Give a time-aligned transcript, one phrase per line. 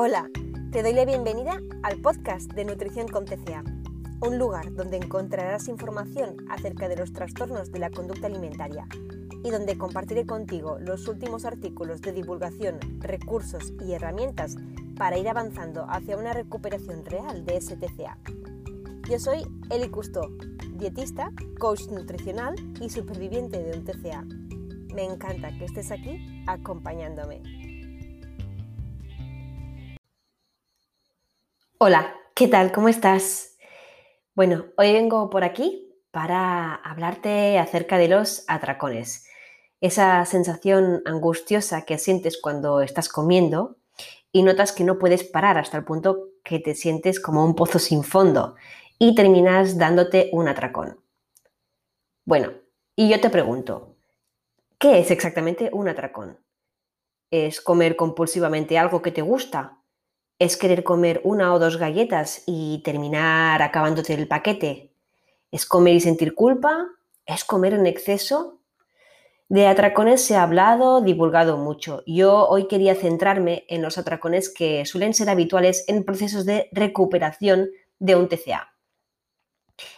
[0.00, 0.30] Hola,
[0.70, 3.64] te doy la bienvenida al podcast de Nutrición con TCA,
[4.20, 8.86] un lugar donde encontrarás información acerca de los trastornos de la conducta alimentaria
[9.42, 14.54] y donde compartiré contigo los últimos artículos de divulgación, recursos y herramientas
[14.96, 18.18] para ir avanzando hacia una recuperación real de ese TCA.
[19.10, 20.30] Yo soy Eli Cousteau,
[20.74, 24.22] dietista, coach nutricional y superviviente de un TCA.
[24.94, 27.67] Me encanta que estés aquí acompañándome.
[31.80, 32.72] Hola, ¿qué tal?
[32.72, 33.56] ¿Cómo estás?
[34.34, 39.28] Bueno, hoy vengo por aquí para hablarte acerca de los atracones.
[39.80, 43.76] Esa sensación angustiosa que sientes cuando estás comiendo
[44.32, 47.78] y notas que no puedes parar hasta el punto que te sientes como un pozo
[47.78, 48.56] sin fondo
[48.98, 51.00] y terminas dándote un atracón.
[52.24, 52.54] Bueno,
[52.96, 53.94] y yo te pregunto,
[54.80, 56.40] ¿qué es exactamente un atracón?
[57.30, 59.78] ¿Es comer compulsivamente algo que te gusta
[60.40, 64.92] ¿Es querer comer una o dos galletas y terminar acabándote el paquete?
[65.50, 66.86] ¿Es comer y sentir culpa?
[67.26, 68.60] ¿Es comer en exceso?
[69.48, 72.04] De atracones se ha hablado, divulgado mucho.
[72.06, 77.70] Yo hoy quería centrarme en los atracones que suelen ser habituales en procesos de recuperación
[77.98, 78.74] de un TCA.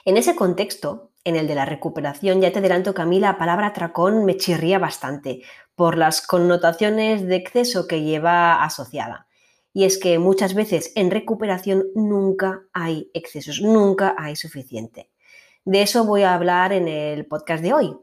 [0.07, 3.37] En ese contexto, en el de la recuperación, ya te adelanto que a mí la
[3.37, 5.43] palabra atracón me chirría bastante
[5.75, 9.27] por las connotaciones de exceso que lleva asociada.
[9.81, 15.09] Y es que muchas veces en recuperación nunca hay excesos, nunca hay suficiente.
[15.65, 17.97] De eso voy a hablar en el podcast de hoy,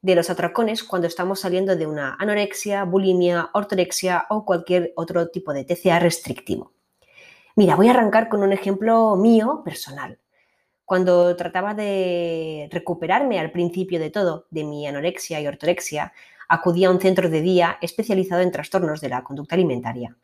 [0.00, 5.52] de los atracones cuando estamos saliendo de una anorexia, bulimia, ortorexia o cualquier otro tipo
[5.52, 6.72] de TCA restrictivo.
[7.56, 10.20] Mira, voy a arrancar con un ejemplo mío personal.
[10.84, 16.12] Cuando trataba de recuperarme al principio de todo de mi anorexia y ortorexia,
[16.48, 20.16] acudí a un centro de día especializado en trastornos de la conducta alimentaria.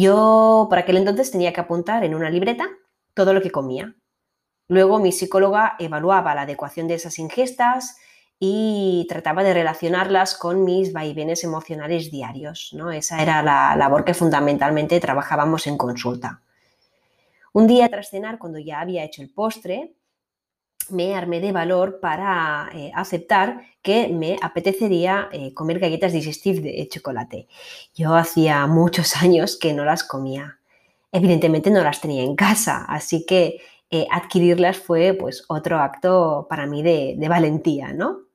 [0.00, 2.68] Yo por aquel entonces tenía que apuntar en una libreta
[3.14, 3.96] todo lo que comía.
[4.68, 7.96] Luego mi psicóloga evaluaba la adecuación de esas ingestas
[8.38, 12.70] y trataba de relacionarlas con mis vaivenes emocionales diarios.
[12.74, 12.92] ¿no?
[12.92, 16.42] Esa era la labor que fundamentalmente trabajábamos en consulta.
[17.52, 19.96] Un día tras cenar, cuando ya había hecho el postre,
[20.90, 26.88] me armé de valor para eh, aceptar que me apetecería eh, comer galletas digestive de
[26.88, 27.48] chocolate.
[27.94, 30.58] Yo hacía muchos años que no las comía.
[31.12, 33.60] Evidentemente no las tenía en casa, así que
[33.90, 38.26] eh, adquirirlas fue pues otro acto para mí de, valentía, ¿no?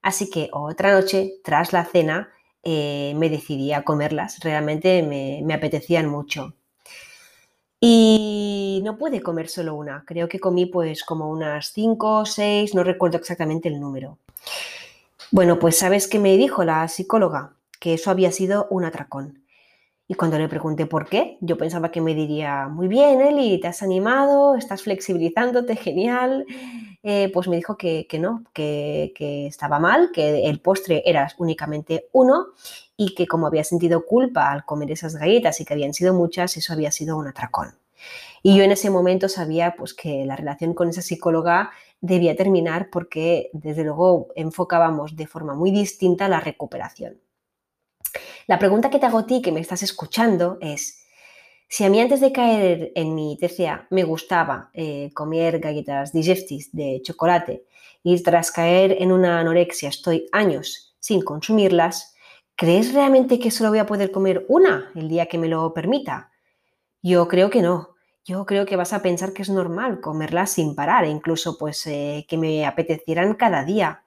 [0.00, 2.30] Así que otra noche, tras la cena,
[2.64, 4.40] me decidí a comerlas.
[4.40, 6.54] Realmente me apetecían mucho.
[7.84, 12.76] Y no pude comer solo una, creo que comí pues como unas cinco o seis,
[12.76, 14.18] no recuerdo exactamente el número.
[15.32, 19.42] Bueno, pues sabes qué me dijo la psicóloga, que eso había sido un atracón.
[20.06, 23.66] Y cuando le pregunté por qué, yo pensaba que me diría, muy bien, Eli, te
[23.66, 26.46] has animado, estás flexibilizándote, genial.
[27.04, 32.08] Eh, pues me dijo que, no, que, que, estaba mal, que el postre era únicamente
[32.12, 32.48] uno
[32.96, 36.56] y que como había sentido culpa al comer esas galletas y que habían sido muchas,
[36.56, 37.74] eso había sido un atracón.
[38.42, 41.70] Y yo en ese momento sabía pues, que la relación con esa psicóloga
[42.00, 47.20] debía terminar porque desde luego enfocábamos de forma muy distinta la recuperación.
[48.46, 51.01] La pregunta que te hago a ti que me estás escuchando es,
[51.72, 56.70] si a mí antes de caer en mi TCA me gustaba eh, comer galletas digestis
[56.72, 57.64] de chocolate
[58.02, 62.12] y tras caer en una anorexia estoy años sin consumirlas,
[62.56, 66.30] ¿Crees realmente que solo voy a poder comer una el día que me lo permita?
[67.02, 67.96] Yo creo que no.
[68.24, 72.24] Yo creo que vas a pensar que es normal comerlas sin parar incluso pues eh,
[72.28, 74.04] que me apetecieran cada día.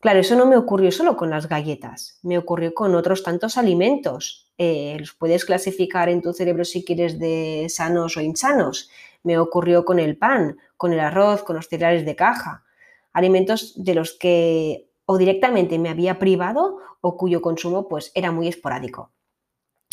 [0.00, 4.43] Claro, eso no me ocurrió solo con las galletas, me ocurrió con otros tantos alimentos.
[4.58, 8.90] Eh, los puedes clasificar en tu cerebro si quieres de sanos o insanos.
[9.22, 12.64] Me ocurrió con el pan, con el arroz, con los cereales de caja.
[13.12, 18.48] Alimentos de los que o directamente me había privado o cuyo consumo pues era muy
[18.48, 19.10] esporádico.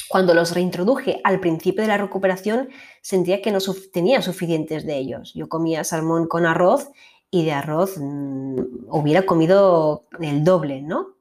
[0.10, 2.70] Cuando los reintroduje al principio de la recuperación
[3.02, 3.60] sentía que no
[3.94, 5.34] tenía suficientes de ellos.
[5.34, 6.90] Yo comía salmón con arroz
[7.30, 8.56] y de arroz mm,
[8.90, 11.16] hubiera comido el doble, ¿no?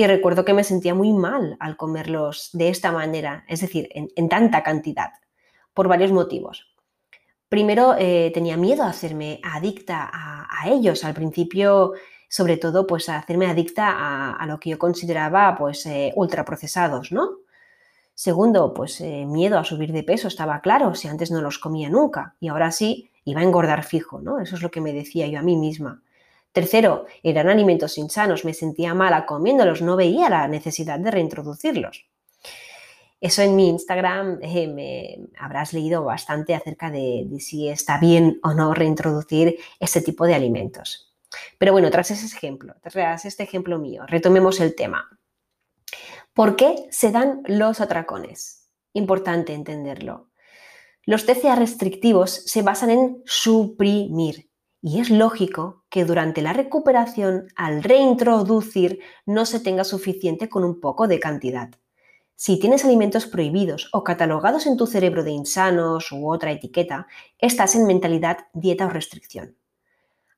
[0.00, 4.28] Y recuerdo que me sentía muy mal al comerlos de esta manera, es decir, en,
[4.30, 5.10] tanta cantidad,
[5.74, 6.74] por varios motivos.
[7.50, 11.04] Primero, eh, tenía miedo a hacerme adicta a, ellos.
[11.04, 11.92] Al principio
[12.30, 17.32] sobre todo pues a hacerme adicta a, lo que yo consideraba pues eh, ultraprocesados, ¿no?
[18.14, 21.90] Segundo, pues eh, miedo a subir de peso, estaba claro, si antes no los comía
[21.90, 24.40] nunca y ahora sí iba a engordar fijo, ¿no?
[24.40, 26.02] Eso es lo que me decía yo a mí misma.
[26.52, 32.06] Tercero, eran alimentos insanos, me sentía mala comiéndolos, no veía la necesidad de reintroducirlos.
[33.20, 38.54] Eso en mi Instagram eh, me habrás leído bastante acerca de, si está bien o
[38.54, 41.14] no reintroducir este tipo de alimentos.
[41.58, 45.08] Pero bueno, tras ese ejemplo, tras este ejemplo mío, retomemos el tema.
[46.32, 48.68] ¿Por qué se dan los atracones?
[48.94, 50.30] Importante entenderlo.
[51.04, 54.49] Los TCA restrictivos se basan en suprimir
[54.82, 60.80] y es lógico que durante la recuperación, al reintroducir, no se tenga suficiente con un
[60.80, 61.70] poco de cantidad.
[62.34, 67.06] Si tienes alimentos prohibidos o catalogados en tu cerebro de insanos u otra etiqueta,
[67.38, 69.56] estás en mentalidad dieta o restricción.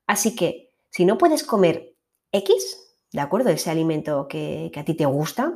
[0.05, 1.95] Así que, si no puedes comer
[2.33, 3.51] X, ¿de acuerdo?
[3.51, 5.53] Ese alimento que, a ti te gusta,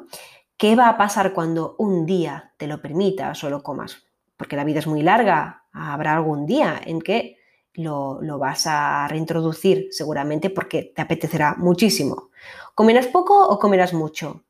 [0.56, 4.06] ¿qué va a pasar cuando un día te lo permitas o lo comas?
[4.38, 7.37] Porque la vida es muy larga, habrá algún día en que
[7.78, 12.30] lo, vas a reintroducir seguramente porque te apetecerá muchísimo.
[12.74, 14.44] ¿Comerás poco o comerás mucho?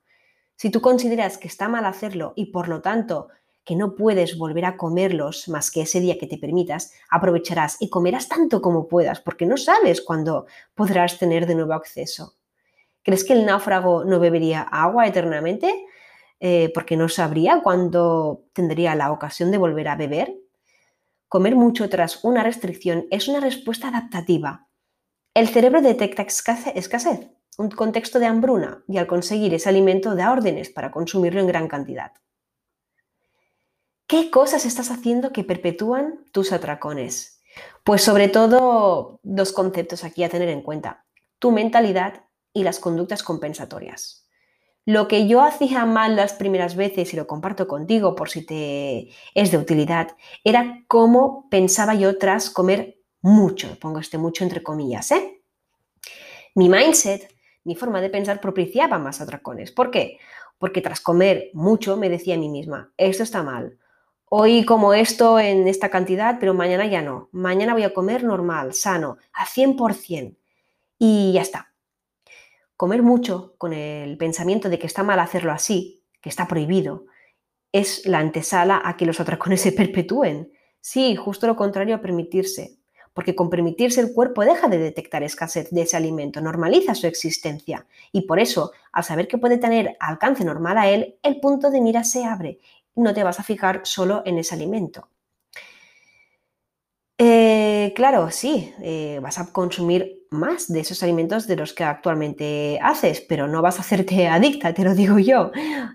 [0.55, 3.27] Si tú consideras que está mal hacerlo y por lo tanto
[3.63, 7.89] que no puedes volver a comerlos más que ese día que te permitas, aprovecharás y
[7.89, 12.35] comerás tanto como puedas porque no sabes cuándo podrás tener de nuevo acceso.
[13.03, 15.85] ¿Crees que el náufrago no bebería agua eternamente?
[16.39, 20.33] Eh, porque no sabría cuándo tendría la ocasión de volver a beber.
[21.27, 24.69] Comer mucho tras una restricción es una respuesta adaptativa.
[25.33, 30.69] El cerebro detecta escasez un contexto de hambruna y al conseguir ese alimento da órdenes
[30.69, 32.11] para consumirlo en gran cantidad.
[34.05, 37.41] ¿Qué cosas estás haciendo que perpetúan tus atracones?
[37.83, 41.05] Pues sobre todo dos conceptos aquí a tener en cuenta,
[41.39, 44.26] tu mentalidad y las conductas compensatorias.
[44.87, 49.09] Lo que yo hacía mal las primeras veces, y lo comparto contigo por si te
[49.35, 55.11] es de utilidad, era cómo pensaba yo tras comer mucho, pongo este mucho entre comillas,
[55.11, 55.41] ¿eh?
[56.55, 57.35] Mi mindset
[57.65, 59.73] mi forma de pensar propiciaba más atracones.
[59.73, 60.19] ¿Por qué?
[60.57, 63.77] Porque tras comer mucho me decía a mí misma, esto está mal.
[64.29, 67.27] Hoy como esto en esta cantidad, pero mañana ya no.
[67.33, 70.37] Mañana voy a comer normal, sano, a 100%.
[70.97, 71.73] Y ya está.
[72.77, 77.07] Comer mucho con el pensamiento de que está mal hacerlo así, que está prohibido,
[77.73, 80.53] es la antesala a que los atracones se perpetúen.
[80.79, 82.77] Sí, justo lo contrario a permitirse
[83.17, 87.87] porque con permitirse el cuerpo deja de detectar escasez de ese alimento, normaliza su existencia
[88.11, 91.81] y por eso, al saber que puede tener alcance normal a él, el punto de
[91.81, 92.59] mira se abre.
[92.93, 95.09] No te vas a fijar solo en ese alimento.
[97.19, 102.79] Eh, claro, sí, eh, vas a consumir más de esos alimentos de los que actualmente
[102.81, 105.51] haces, pero no vas a hacerte adicta, te lo digo yo.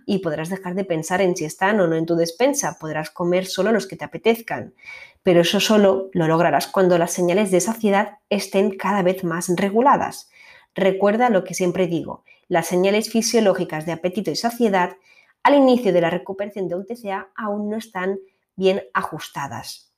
[0.07, 3.47] Y podrás dejar de pensar en si están o no en tu despensa, podrás comer
[3.47, 4.75] solo los que te apetezcan
[5.23, 10.31] pero eso solo lo lograrás cuando las señales de saciedad estén cada vez más reguladas.
[10.75, 14.97] Recuerda lo que siempre digo, las señales fisiológicas de apetito y saciedad
[15.43, 18.19] al inicio de la recuperación de un TCA aún no están
[18.57, 19.92] bien ajustadas.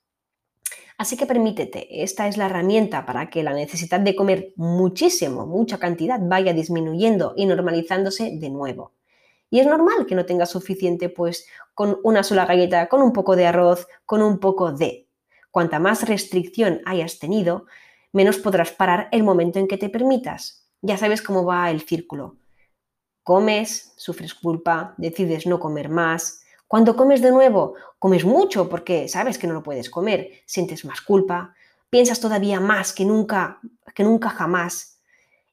[0.97, 5.77] Así que permítete, esta es la herramienta para que la necesidad de comer muchísimo, mucha
[5.77, 8.93] cantidad vaya disminuyendo y normalizándose de nuevo.
[9.49, 13.35] Y es normal que no tengas suficiente pues con una sola galleta, con un poco
[13.35, 15.07] de arroz, con un poco de
[15.51, 17.65] cuanta más restricción hayas tenido,
[18.11, 20.67] menos podrás parar el momento en que te permitas.
[20.81, 22.37] Ya sabes cómo va el círculo.
[23.23, 26.44] Comes, sufres culpa, decides no comer más.
[26.67, 31.01] Cuando comes de nuevo, comes mucho porque sabes que no lo puedes comer, sientes más
[31.01, 31.53] culpa,
[31.89, 33.59] piensas todavía más que nunca,
[33.93, 34.99] que nunca jamás.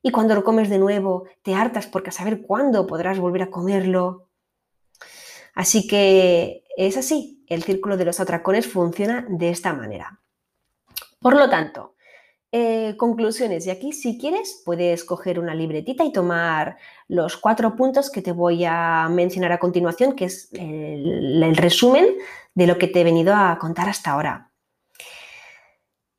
[0.02, 3.50] Y cuando lo comes de nuevo, te hartas porque a saber cuándo podrás volver a
[3.50, 4.28] comerlo.
[5.54, 10.20] Así que es así, el círculo de los atracones funciona de esta manera.
[11.20, 11.91] Por lo tanto,
[12.54, 13.66] eh, conclusiones.
[13.66, 16.76] Y aquí, si quieres, puedes coger una libretita y tomar
[17.08, 22.06] los cuatro puntos que te voy a mencionar a continuación, que es el, resumen
[22.54, 24.50] de lo que te he venido a contar hasta ahora.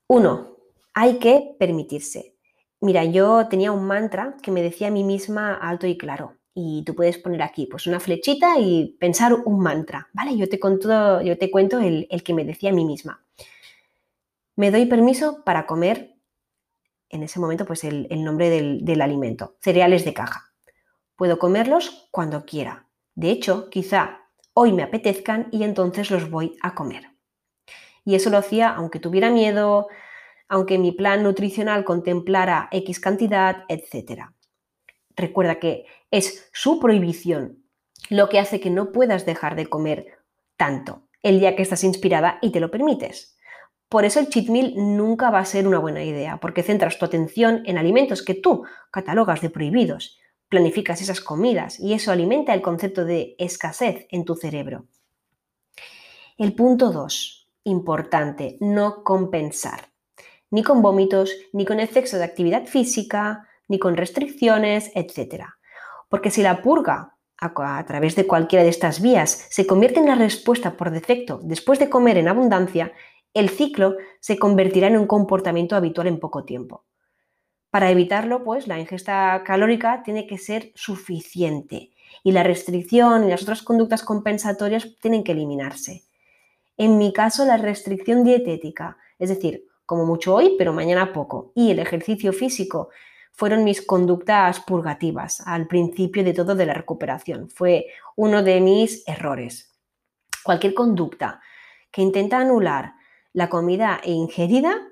[0.07, 0.57] Uno,
[0.95, 2.35] hay que permitirse.
[2.81, 6.37] Mira, yo tenía un mantra que me decía a mí misma alto y claro.
[6.55, 10.35] Y tú puedes poner aquí pues una flechita y pensar un mantra, ¿vale?
[10.35, 13.23] Yo te, cuento, yo te cuento el, que me decía a mí misma.
[14.55, 16.12] Me doy permiso para comer,
[17.13, 20.53] en ese momento, pues el, nombre del, del alimento, cereales de caja.
[21.15, 22.89] Puedo comerlos cuando quiera.
[23.15, 27.11] De hecho, quizá hoy me apetezcan y entonces los voy a comer.
[28.03, 29.87] Y eso lo hacía aunque tuviera miedo,
[30.49, 34.31] aunque mi plan nutricional contemplara X cantidad, etc.
[35.15, 37.63] Recuerda que es su prohibición
[38.09, 40.17] lo que hace que no puedas dejar de comer
[40.57, 43.32] tanto el día que estás inspirada y te lo permites.
[43.89, 47.05] Por eso el cheat meal nunca va a ser una buena idea, porque centras tu
[47.05, 52.61] atención en alimentos que tú catalogas de prohibidos, planificas esas comidas y eso alimenta el
[52.61, 54.85] concepto de escasez en tu cerebro.
[56.37, 59.89] El punto 2, importante, no compensar.
[60.51, 65.45] Ni con vómitos, ni con exceso de actividad física, ni con restricciones, etc.
[66.09, 70.07] Porque si la purga a, a, través de cualquiera de estas vías se convierte en
[70.07, 72.93] la respuesta por defecto después de comer en abundancia,
[73.33, 76.85] el ciclo se convertirá en un comportamiento habitual en poco tiempo.
[77.69, 81.91] Para evitarlo, pues la ingesta calórica tiene que ser suficiente
[82.23, 86.03] y la restricción y las otras conductas compensatorias tienen que eliminarse.
[86.77, 91.71] En mi caso, la restricción dietética, es decir, como mucho hoy, pero mañana poco, y
[91.71, 92.89] el ejercicio físico
[93.31, 97.49] fueron mis conductas purgativas al principio de todo de la recuperación.
[97.49, 99.75] Fue uno de mis errores.
[100.43, 101.41] Cualquier conducta
[101.91, 102.93] que intenta anular
[103.33, 104.89] la comida ingerida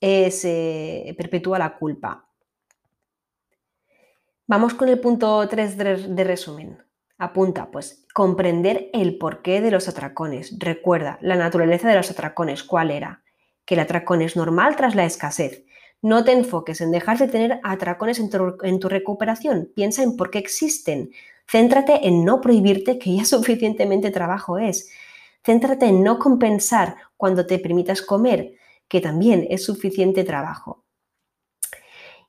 [0.00, 2.26] se perpetúa la culpa.
[4.46, 6.82] Vamos con el punto 3 de resumen.
[7.18, 10.56] Apunta, pues, comprender el porqué de los atracones.
[10.58, 13.22] Recuerda, la naturaleza de los atracones, ¿cuál era?
[13.66, 15.64] Que el atracón es normal tras la escasez.
[16.00, 19.70] No te enfoques en dejar de tener atracones en tu, en tu recuperación.
[19.74, 21.10] Piensa en por qué existen.
[21.46, 24.90] Céntrate en no prohibirte que ya suficientemente trabajo es.
[25.44, 28.54] Céntrate en no compensar cuando te permitas comer,
[28.88, 30.84] que también es suficiente trabajo.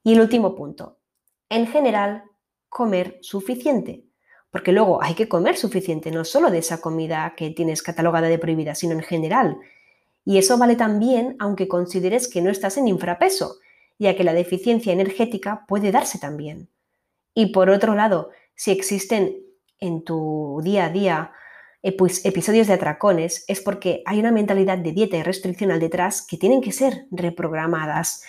[0.03, 0.99] Y el último punto,
[1.49, 2.23] en general,
[2.69, 4.05] comer suficiente.
[4.49, 8.39] Porque luego hay que comer suficiente, no solo de esa comida que tienes catalogada de
[8.39, 9.57] prohibida, sino en general.
[10.25, 13.57] Y eso vale también aunque consideres que no estás en infrapeso,
[13.97, 16.69] ya que la deficiencia energética puede darse también.
[17.33, 19.37] Y por otro lado, si existen
[19.79, 21.31] en tu día a día
[21.81, 26.37] episodios de atracones es porque hay una mentalidad de dieta y restricción al detrás que
[26.37, 28.23] tienen que ser reprogramadas.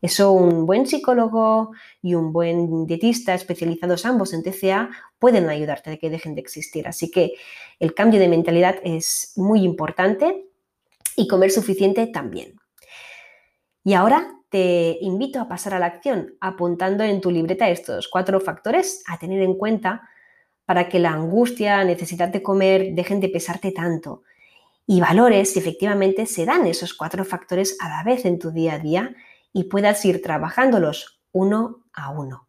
[0.00, 5.96] Eso un buen psicólogo y un buen dietista especializados ambos en TCA pueden ayudarte a
[5.96, 6.86] que dejen de existir.
[6.88, 7.32] Así que
[7.78, 10.46] el cambio de mentalidad es muy importante
[11.16, 12.54] y comer suficiente también.
[13.82, 18.40] Y ahora te invito a pasar a la acción apuntando en tu libreta estos cuatro
[18.40, 20.08] factores a tener en cuenta
[20.66, 24.22] para que la angustia, necesidad de comer dejen de pesarte tanto
[24.86, 28.74] y valores si efectivamente se dan esos cuatro factores a la vez en tu día
[28.74, 29.14] a día
[29.52, 32.48] y puedas ir trabajándolos uno a uno.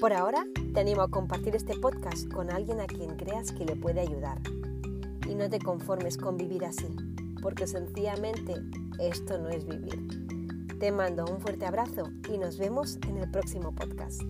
[0.00, 3.74] Por ahora, te animo a compartir este podcast con alguien a quien creas que le
[3.74, 4.38] puede ayudar.
[5.28, 6.86] Y no te conformes con vivir así
[7.46, 8.56] porque sencillamente
[8.98, 9.96] esto no es vivir.
[10.80, 14.20] Te mando un fuerte abrazo y nos vemos en el próximo podcast.